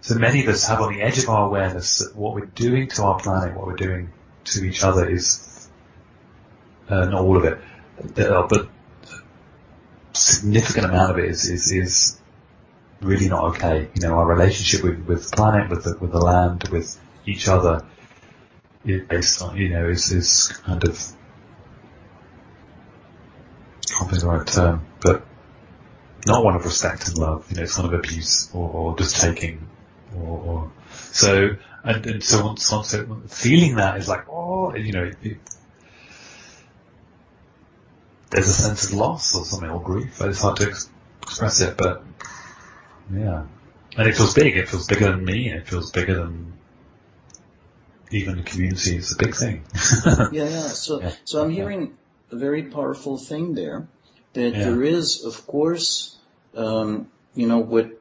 [0.00, 2.88] So many of us have on the edge of our awareness that what we're doing
[2.88, 4.12] to our planet, what we're doing
[4.46, 5.68] to each other, is
[6.88, 7.58] uh, not all of it,
[8.16, 8.68] but a
[10.12, 12.20] significant amount of it is is is
[13.00, 13.88] really not okay.
[13.94, 17.86] You know, our relationship with with planet, with the with the land, with each other
[18.86, 20.98] based on, you know, is, is kind of,
[23.88, 25.26] can't think of the right term, but
[26.26, 29.20] not one of respect and love, you know, it's one of abuse or, or just
[29.20, 29.68] taking
[30.16, 31.50] or, or so,
[31.84, 35.38] and, and so once, once it, feeling that is like, oh, you know, it, it,
[38.30, 40.90] there's a sense of loss or something or grief, it's hard to ex-
[41.22, 42.02] express it, but
[43.12, 43.44] yeah.
[43.96, 46.52] And it feels big, it feels bigger than me, it feels bigger than
[48.10, 49.64] even the community is a big thing.
[50.32, 50.68] Yeah, yeah.
[50.68, 51.12] So, Yeah.
[51.24, 51.56] so I'm Yeah.
[51.56, 51.98] hearing
[52.30, 53.88] a very powerful thing there,
[54.34, 54.64] that Yeah.
[54.64, 56.16] there is, of course,
[56.54, 58.00] um, you know, what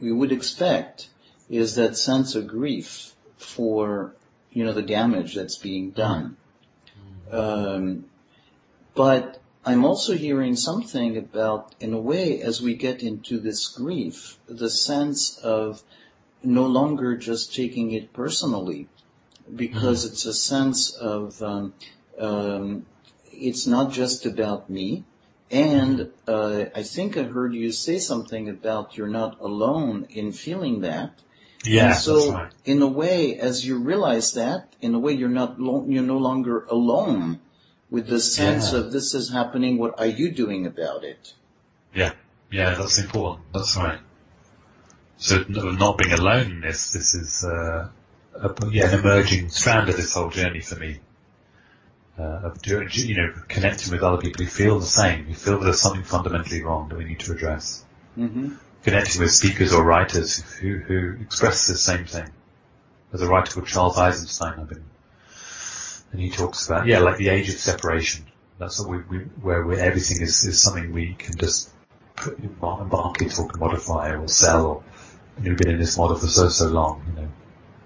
[0.00, 1.08] we would expect
[1.50, 4.14] is that sense of grief for,
[4.52, 6.36] you know, the damage that's being done.
[7.30, 8.04] Um,
[8.94, 14.38] but I'm also hearing something about, in a way, as we get into this grief,
[14.46, 15.82] the sense of
[16.42, 18.88] no longer just taking it personally,
[19.54, 21.74] because it's a sense of um,
[22.18, 22.86] um,
[23.32, 25.04] it's not just about me.
[25.50, 30.82] And uh, I think I heard you say something about you're not alone in feeling
[30.82, 31.12] that.
[31.64, 32.52] yeah, and so, that's right.
[32.66, 36.18] in a way, as you realize that, in a way, you're not lo- you're no
[36.18, 37.40] longer alone
[37.90, 38.80] with the sense Yeah.
[38.80, 39.78] of this is happening.
[39.78, 41.32] What are you doing about it?
[41.94, 42.12] Yeah,
[42.50, 43.46] yeah, that's important.
[43.54, 44.00] That's right.
[45.18, 47.88] So not being alone in this, this is uh,
[48.34, 51.00] a, yeah, an emerging strand of this whole journey for me.
[52.18, 55.60] Uh, of doing, you know, connecting with other people who feel the same, who feel
[55.60, 57.84] there's something fundamentally wrong that we need to address.
[58.14, 62.28] hmm Connecting with speakers or writers who, who express the same thing.
[63.10, 64.84] There's a writer called Charles Eisenstein, I've been,
[66.12, 68.24] and he talks about, yeah, like the age of separation.
[68.58, 71.70] That's what we, we where we, everything is, is something we can just
[72.16, 74.84] put, embark into or commodify or sell or,
[75.42, 77.28] we've been in this model for so, so long, you know.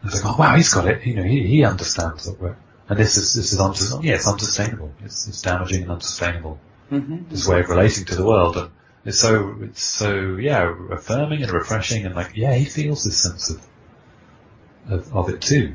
[0.04, 2.56] It's like, oh wow, he's got it, you know, he, he understands that we're,
[2.88, 4.04] and this is, this is unsustainable.
[4.04, 4.92] Yeah, it's unsustainable.
[5.04, 8.70] It's, it's damaging and unsustainable hmm this way of relating to the world and
[9.06, 13.48] it's so it's so yeah affirming and refreshing and like yeah he feels this sense
[13.48, 13.66] of
[14.90, 15.74] of, of it too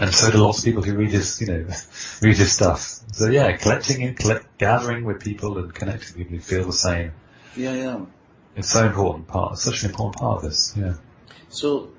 [0.00, 1.66] and so do lots of people who read his, you know,
[2.20, 2.80] read his stuff.
[3.12, 6.72] So yeah, collecting and collect, gathering with people and connecting with people who feel the
[6.72, 7.12] same.
[7.56, 8.00] Yeah, yeah.
[8.56, 10.94] It's so important part, such an important part of this, yeah.
[11.48, 11.90] So,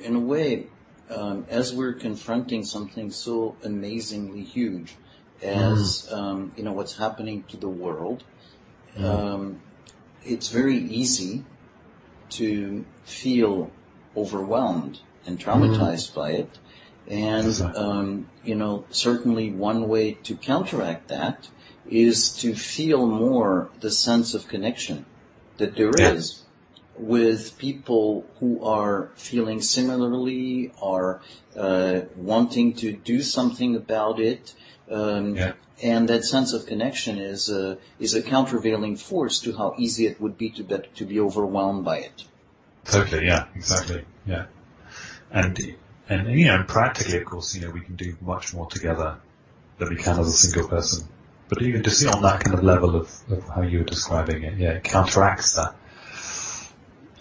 [0.00, 0.68] in a way,
[1.10, 4.94] um, as we're confronting something so amazingly huge
[5.42, 8.22] as, um, you know, what's happening to the world,
[8.98, 9.60] um,
[10.24, 11.44] it's very easy
[12.30, 13.70] to feel
[14.16, 16.58] overwhelmed and traumatized by it.
[17.08, 21.48] And, um, you know, certainly one way to counteract that
[21.88, 25.06] is to feel more the sense of connection
[25.58, 26.42] that there is
[26.98, 31.20] with people who are feeling similarly, are
[31.56, 34.54] uh, wanting to do something about it.
[34.90, 35.52] Um, Yeah.
[35.80, 40.20] And that sense of connection is a, is a countervailing force to how easy it
[40.20, 42.24] would be to be, to be overwhelmed by it.
[42.84, 44.46] Totally, yeah, exactly, yeah.
[45.30, 45.56] And,
[46.08, 49.18] and, you know, practically, of course, you know, we can do much more together
[49.78, 51.06] than we can as a single person.
[51.48, 54.42] But even to see on that kind of level of, of how you were describing
[54.42, 55.74] it, yeah, it counteracts that.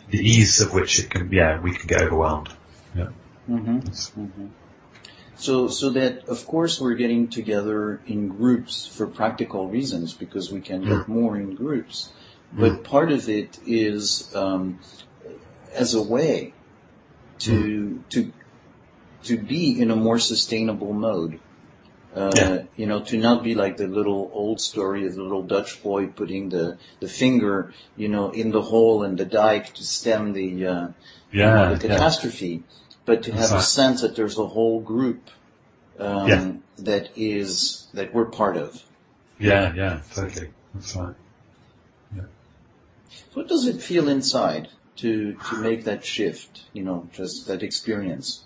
[0.10, 2.50] The ease of which it can, yeah, we can get overwhelmed.
[2.96, 3.10] Yeah.
[3.50, 3.78] Mm-hmm.
[3.80, 4.12] It's-
[5.36, 10.62] So, so that of course we're getting together in groups for practical reasons because we
[10.62, 12.10] can get more in groups.
[12.52, 14.80] But part of it is um,
[15.74, 16.54] as a way
[17.40, 18.34] to to
[19.24, 21.40] to be in a more sustainable mode.
[22.16, 22.64] Uh, Yeah.
[22.76, 26.08] You know, to not be like the little old story of the little Dutch boy
[26.08, 30.66] putting the, the finger, you know, in the hole in the dike to stem the
[30.66, 30.88] uh,
[31.32, 31.78] Yeah, the yeah.
[31.80, 32.64] catastrophe,
[33.06, 35.30] but to have a sense that there's a whole group
[36.00, 36.52] um, Yeah.
[36.78, 38.84] that is that we're part of.
[39.40, 40.50] Yeah, yeah, totally.
[40.74, 41.16] That's right.
[43.34, 46.64] What does it feel inside to to make that shift?
[46.74, 48.44] You know, just that experience.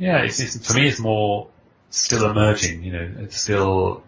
[0.00, 1.48] Yeah, it's, it's, for me it's more
[1.90, 4.02] still emerging, you know, it's still,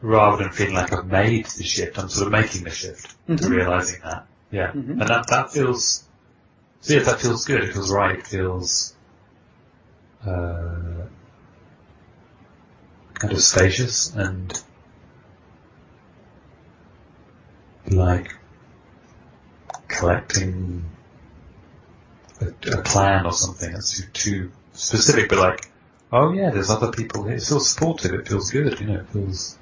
[0.00, 3.34] rather than feeling like I've made the shift, I'm sort of making the shift to
[3.34, 3.50] Mhm.
[3.50, 4.26] realizing that.
[4.50, 4.72] Yeah.
[4.72, 4.92] Mhm.
[4.92, 6.02] And that, that feels,
[6.80, 8.94] see if that feels good, it feels right, it feels,
[10.26, 11.04] uh,
[13.14, 14.62] kind of spacious and
[17.90, 18.34] like
[19.88, 20.84] collecting
[22.42, 25.70] a, a plan or something that's too, too specific, but like,
[26.12, 27.36] oh yeah, there's other people here.
[27.36, 28.12] It feels supportive.
[28.14, 28.78] It feels good.
[28.80, 29.58] You know, it feels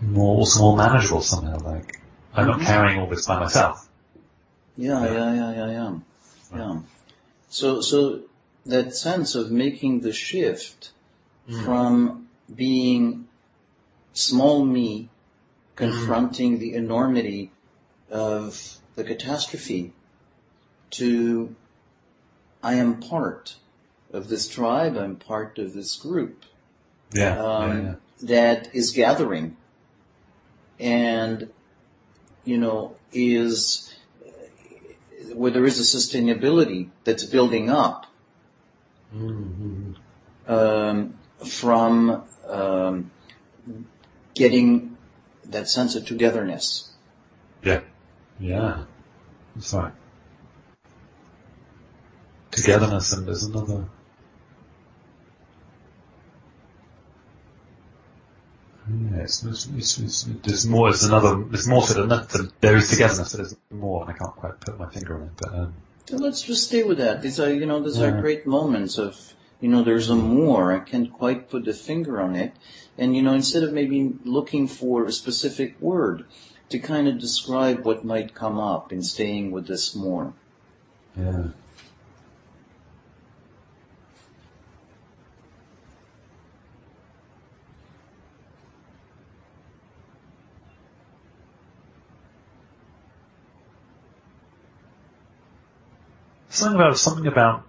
[0.00, 1.58] more, also more manageable somehow.
[1.58, 2.00] Like,
[2.34, 2.66] I'm not Mhm.
[2.66, 3.88] carrying all this by myself.
[4.76, 5.12] Yeah, Yeah.
[5.12, 5.94] yeah, yeah, yeah, yeah.
[6.56, 6.80] Yeah.
[7.50, 8.20] So, so
[8.66, 10.92] that sense of making the shift
[11.64, 13.26] from being
[14.12, 15.08] small me
[15.76, 17.50] confronting the enormity
[18.10, 19.92] of the catastrophe
[20.92, 21.54] to
[22.62, 23.56] I am part
[24.12, 26.44] of this tribe, I'm part of this group
[27.12, 27.94] Yeah, um, yeah, yeah.
[28.22, 29.56] that is gathering
[30.80, 31.50] and
[32.44, 33.94] you know is
[35.34, 38.06] where there is a sustainability that's building up
[39.14, 39.92] Mm-hmm.
[40.52, 41.14] um,
[41.46, 43.10] from um,
[44.34, 44.96] getting
[45.46, 46.92] that sense of togetherness.
[47.62, 47.80] Yeah,
[48.38, 48.84] yeah.
[49.56, 49.92] That's right.
[52.62, 53.84] Togetherness and there's another.
[58.90, 62.50] Yeah, it's, it's, it's, there's more, there's another, there's more to it than that, than
[62.60, 65.32] there is togetherness, but there's more, and I can't quite put my finger on it,
[65.36, 65.74] but, um,
[66.10, 67.22] let's just stay with that.
[67.22, 70.72] These are, you know, these are great moments of, you know, there's a more.
[70.72, 72.54] I can't quite put the finger on it.
[72.96, 76.24] And, you know, instead of maybe looking for a specific word
[76.68, 80.32] to kind of describe what might come up in staying with this more.
[81.16, 81.48] yeah.
[96.58, 97.62] Something about something about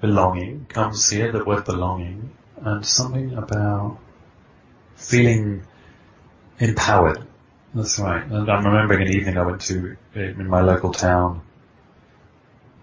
[0.00, 3.98] belonging comes here, the word belonging, and something about
[4.96, 5.64] feeling
[6.58, 7.26] empowered.
[7.74, 8.24] That's right.
[8.24, 11.42] And I'm remembering an evening I went to in my local town.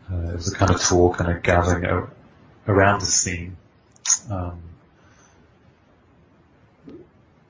[0.08, 2.08] Uh, it was a kind of talk and a gathering
[2.68, 3.58] around this theme.
[4.30, 4.62] Um,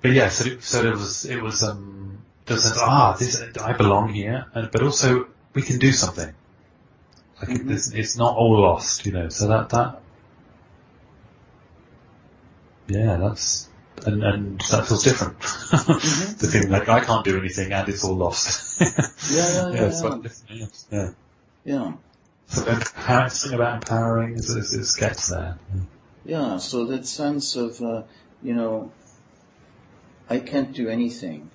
[0.01, 3.73] but yeah, so, it, so it was, it was, um, the sense, ah, this, I
[3.73, 6.33] belong here, and, but also we can do something.
[7.41, 7.71] Like Mhm.
[7.71, 10.01] it's, it's not all lost, you know, so that, that,
[12.87, 13.67] yeah, that's,
[14.05, 15.39] and, and that feels different.
[15.39, 16.37] Mm-hmm.
[16.37, 18.79] the feeling like I can't do anything and it's all lost.
[19.31, 20.09] Yeah, yeah, yeah, it's yeah.
[20.09, 20.65] quite yeah.
[20.91, 21.09] yeah.
[21.65, 21.93] Yeah.
[22.47, 25.57] So then, how something about empowering is, is, is gets there.
[26.25, 28.03] Yeah, so that sense of, uh,
[28.43, 28.91] you know,
[30.29, 31.49] I can't do anything,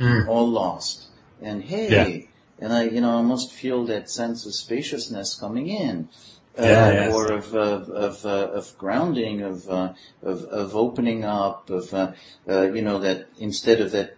[0.00, 0.26] Mm.
[0.26, 1.06] all lost.
[1.40, 2.26] And hey, Yeah.
[2.58, 6.08] And I, you know, I almost feel that sense of spaciousness coming in.
[6.56, 7.10] Uh, Yeah, yeah.
[7.10, 9.92] or of, of, of, uh, of grounding, of, uh,
[10.22, 12.12] of, of opening up, of, uh,
[12.48, 14.16] uh, you know, that instead of that,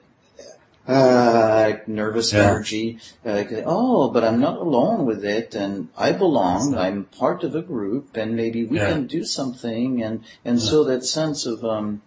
[0.87, 2.51] uh, nervous Yeah.
[2.51, 7.55] energy, uh, oh, but I'm not alone with it and I belong, I'm part of
[7.55, 8.89] a group and maybe we Yeah.
[8.93, 12.03] can do something and, and so that sense of, um,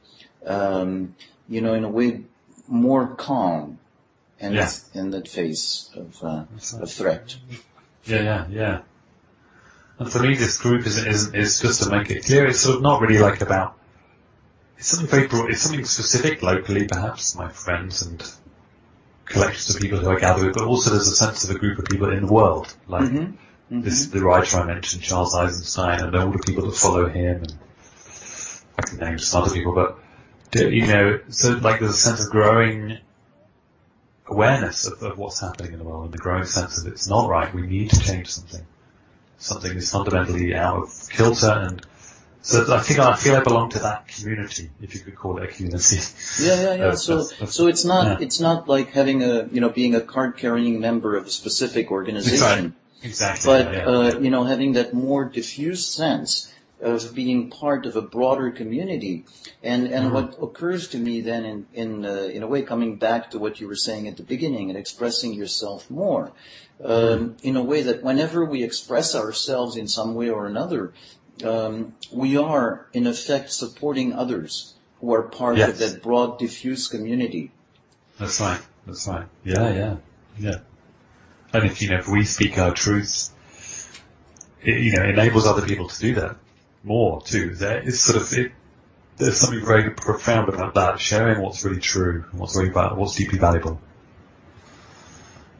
[0.45, 1.15] um,
[1.47, 2.21] you know, in a way,
[2.67, 3.80] more calm
[4.39, 4.71] and Yeah.
[4.93, 6.43] in that face of, uh,
[6.81, 7.35] of threat.
[8.05, 8.79] Yeah, yeah, yeah.
[9.99, 12.77] And for me, this group is, is, is just to make it clear, it's sort
[12.77, 13.77] of not really like about,
[14.77, 18.23] it's something very broad, it's something specific locally, perhaps, my friends and
[19.25, 21.77] collections of people who I gather with, but also there's a sense of a group
[21.79, 23.33] of people in the world, like Mhm.
[23.71, 23.83] Mhm.
[23.83, 27.53] this, the writer I mentioned, Charles Eisenstein, and all the people that follow him, and
[28.77, 29.97] I can name some other people, but,
[30.55, 32.97] you know, so like there's a sense of growing
[34.30, 37.30] awareness of, of what's happening in the world and the growing sense of it's not
[37.30, 38.65] right, we need to change something.
[39.38, 41.86] Something is fundamentally out of kilter and
[42.41, 45.43] so I think I feel I belong to that community, if you could call it
[45.43, 45.97] a community.
[46.41, 46.95] Yeah, yeah, yeah.
[46.95, 48.25] So, so it's not, yeah.
[48.25, 52.75] it's not like having a, you know, being a card-carrying member of a specific organization,
[53.03, 53.45] Exactly.
[53.45, 53.86] but, yeah, yeah.
[53.86, 56.51] uh, you know, having that more diffuse sense
[56.82, 59.25] of being part of a broader community.
[59.61, 60.11] And, and Mhm.
[60.13, 63.59] what occurs to me then in, in, uh, in a way, coming back to what
[63.59, 66.32] you were saying at the beginning and expressing yourself more,
[66.84, 70.93] um, in a way that whenever we express ourselves in some way or another,
[71.43, 75.69] um, we are in effect supporting others who are part Yes.
[75.69, 77.51] of that broad diffuse community.
[78.17, 78.61] That's right.
[78.86, 79.25] That's right.
[79.43, 79.95] Yeah, yeah,
[80.38, 80.59] yeah.
[81.53, 83.32] And if you know, if we speak our truth,
[84.61, 86.36] it, you know, enables other people to do that
[86.84, 87.55] more too.
[87.55, 88.51] There is sort of it.
[89.17, 93.38] There's something very profound about that, sharing what's really true, and what's really what's deeply
[93.38, 93.82] valuable,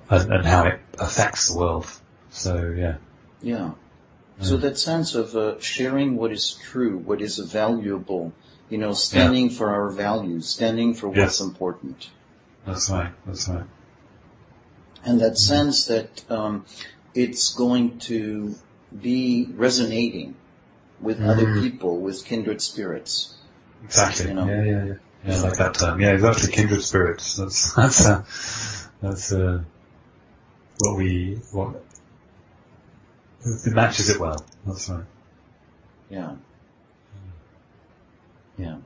[0.10, 1.86] and, and how it affects the world.
[2.30, 2.96] So yeah,
[3.42, 3.72] Yeah.
[4.42, 4.62] So Mm.
[4.62, 8.32] that sense of uh, sharing what is true, what is valuable,
[8.70, 11.42] you know, standing for our values, standing for what's Yes.
[11.42, 12.10] important.
[12.66, 13.12] that's right.
[13.26, 13.66] That's right.
[15.04, 16.66] And that sense that um,
[17.14, 18.56] it's going to
[19.02, 20.36] be resonating
[21.02, 21.62] with other Mhm.
[21.62, 23.36] people, with kindred spirits.
[23.84, 24.28] Exactly.
[24.28, 24.48] You know.
[24.48, 24.94] Yeah, yeah, yeah.
[25.26, 26.00] Yeah, I like that term.
[26.00, 26.52] Yeah, exactly.
[26.52, 27.36] Kindred spirits.
[27.36, 28.24] That's that's uh,
[29.02, 29.64] that's uh,
[30.80, 31.84] what we what
[33.46, 34.46] it matches it well.
[34.66, 35.04] That's right.
[36.10, 36.36] Yeah.
[38.58, 38.78] Yeah.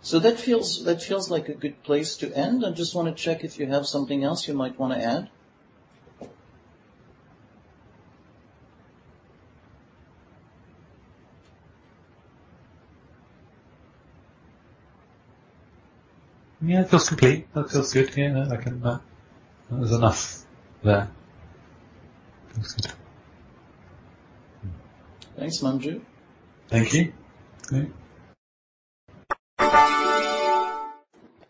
[0.00, 2.64] So that feels that feels like a good place to end.
[2.64, 5.30] I just want to check if you have something else you might want to add.
[16.68, 17.50] Yeah, it feels complete.
[17.54, 18.14] That feels good.
[18.14, 18.84] Yeah, no, I can.
[18.84, 18.98] Uh,
[19.70, 20.44] there's enough
[20.82, 21.08] there.
[22.48, 22.92] Feels good.
[25.38, 26.02] Thanks, Manju.
[26.68, 27.12] Thank you.
[27.72, 27.88] Okay.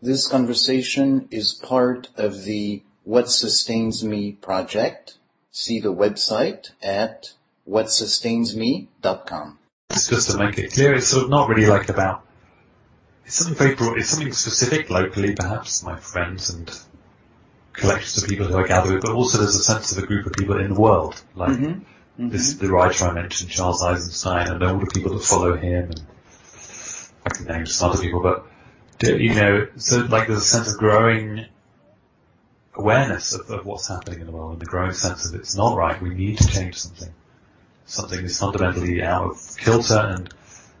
[0.01, 5.17] This conversation is part of the What Sustains Me project.
[5.51, 7.33] See the website at
[7.67, 9.59] whatsustainsme.com.
[9.89, 12.25] It's just to make it clear, it's sort of not really like about.
[13.29, 13.99] It's something very broad.
[13.99, 16.67] It's something specific locally, perhaps my friends and
[17.73, 20.25] collections of people who I gather with, but also there's a sense of a group
[20.25, 22.29] of people in the world, like Mm-hmm.
[22.29, 26.01] this the writer I mentioned, Charles Eisenstein, and all the people that follow him, and
[27.23, 28.47] I can name some other people, but
[29.03, 31.45] you know, so like there's a sense of growing
[32.73, 35.77] awareness of, of what's happening in the world, and the growing sense of it's not
[35.77, 36.01] right.
[36.01, 37.13] We need to change something.
[37.85, 40.33] Something is fundamentally out of kilter, and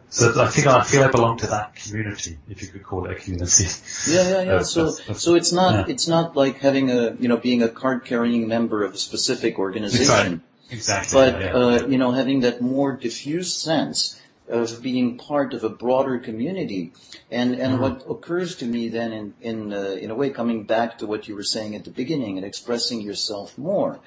[0.09, 3.11] so I think I feel I belong to that community, if you could call it
[3.11, 3.65] a community.
[4.07, 4.51] Yeah, yeah, yeah.
[4.55, 5.93] Uh, So, so it's not, yeah.
[5.93, 10.41] it's not like having a, you know, being a card-carrying member of a specific organization,
[10.71, 10.77] Exactly.
[10.77, 11.15] exactly.
[11.19, 11.53] but, yeah.
[11.53, 16.91] uh, you know, having that more diffuse sense of being part of a broader community.
[17.29, 17.79] And, and Mhm.
[17.81, 21.27] what occurs to me then in, in, uh, in a way, coming back to what
[21.27, 23.99] you were saying at the beginning and expressing yourself more,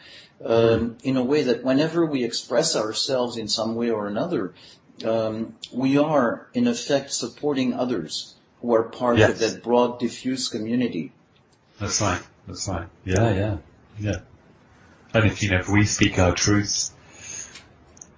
[0.44, 4.52] um, in a way that whenever we express ourselves in some way or another,
[5.04, 9.30] um, we are in effect supporting others who are part Yes.
[9.30, 11.12] of that broad diffuse community.
[11.80, 12.22] That's right.
[12.46, 12.88] That's right.
[13.04, 13.56] Yeah, yeah,
[13.98, 14.16] yeah.
[15.14, 16.90] And if you know, if we speak our truth,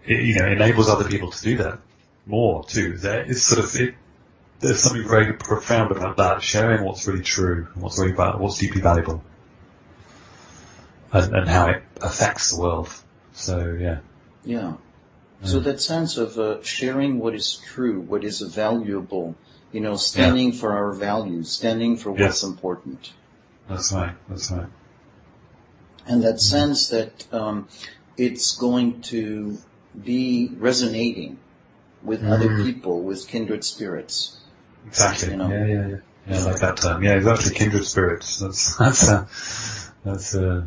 [0.05, 1.79] it, you know, enables other people to do that
[2.27, 2.97] more too.
[2.97, 3.95] There is sort of it.
[4.61, 8.81] there's something very profound about that, sharing what's really true, what's really val- what's deeply
[8.81, 9.23] valuable,
[11.13, 12.89] and, and how it affects the world.
[13.33, 13.99] So yeah,
[14.45, 14.75] Yeah.
[15.45, 19.35] So that sense of uh, sharing what is true, what is valuable,
[19.73, 23.13] you know, standing for our values, standing for what's important.
[23.69, 24.69] that's right, that's right.
[26.07, 27.69] and that sense that um,
[28.17, 29.59] it's going to
[30.05, 31.39] be resonating
[32.03, 32.65] with other Mm.
[32.65, 34.37] people, with kindred spirits.
[34.87, 35.31] Exactly.
[35.31, 35.49] You know.
[35.49, 35.97] Yeah, yeah, yeah.
[36.27, 37.03] Yeah, I like that term.
[37.03, 37.55] Yeah, exactly.
[37.55, 38.39] Kindred spirits.
[38.39, 39.27] That's that's uh,
[40.05, 40.67] that's uh,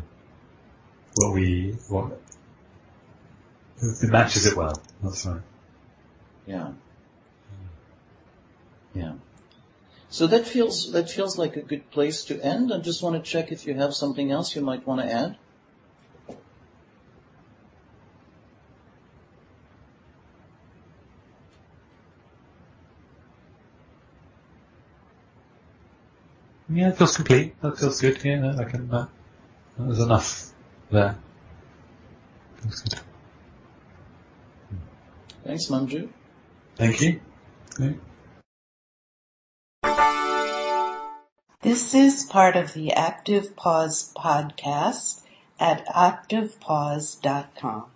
[1.16, 2.20] what we what
[3.80, 4.80] it matches it well.
[5.02, 5.40] That's right.
[6.46, 6.72] Yeah.
[8.94, 9.12] Yeah.
[10.10, 12.72] So that feels that feels like a good place to end.
[12.72, 15.36] I just want to check if you have something else you might want to add.
[26.70, 27.60] Yeah, it feels complete.
[27.62, 28.22] That feels good.
[28.24, 28.90] Yeah, I can.
[28.90, 29.06] Uh,
[29.78, 30.52] there's enough
[30.90, 31.16] there.
[32.56, 33.00] Feels good.
[35.48, 36.10] Thanks, Manju.
[36.76, 37.20] Thank you.
[37.80, 37.96] Okay.
[41.62, 45.22] This is part of the Active Pause podcast
[45.58, 47.90] at activepause.com.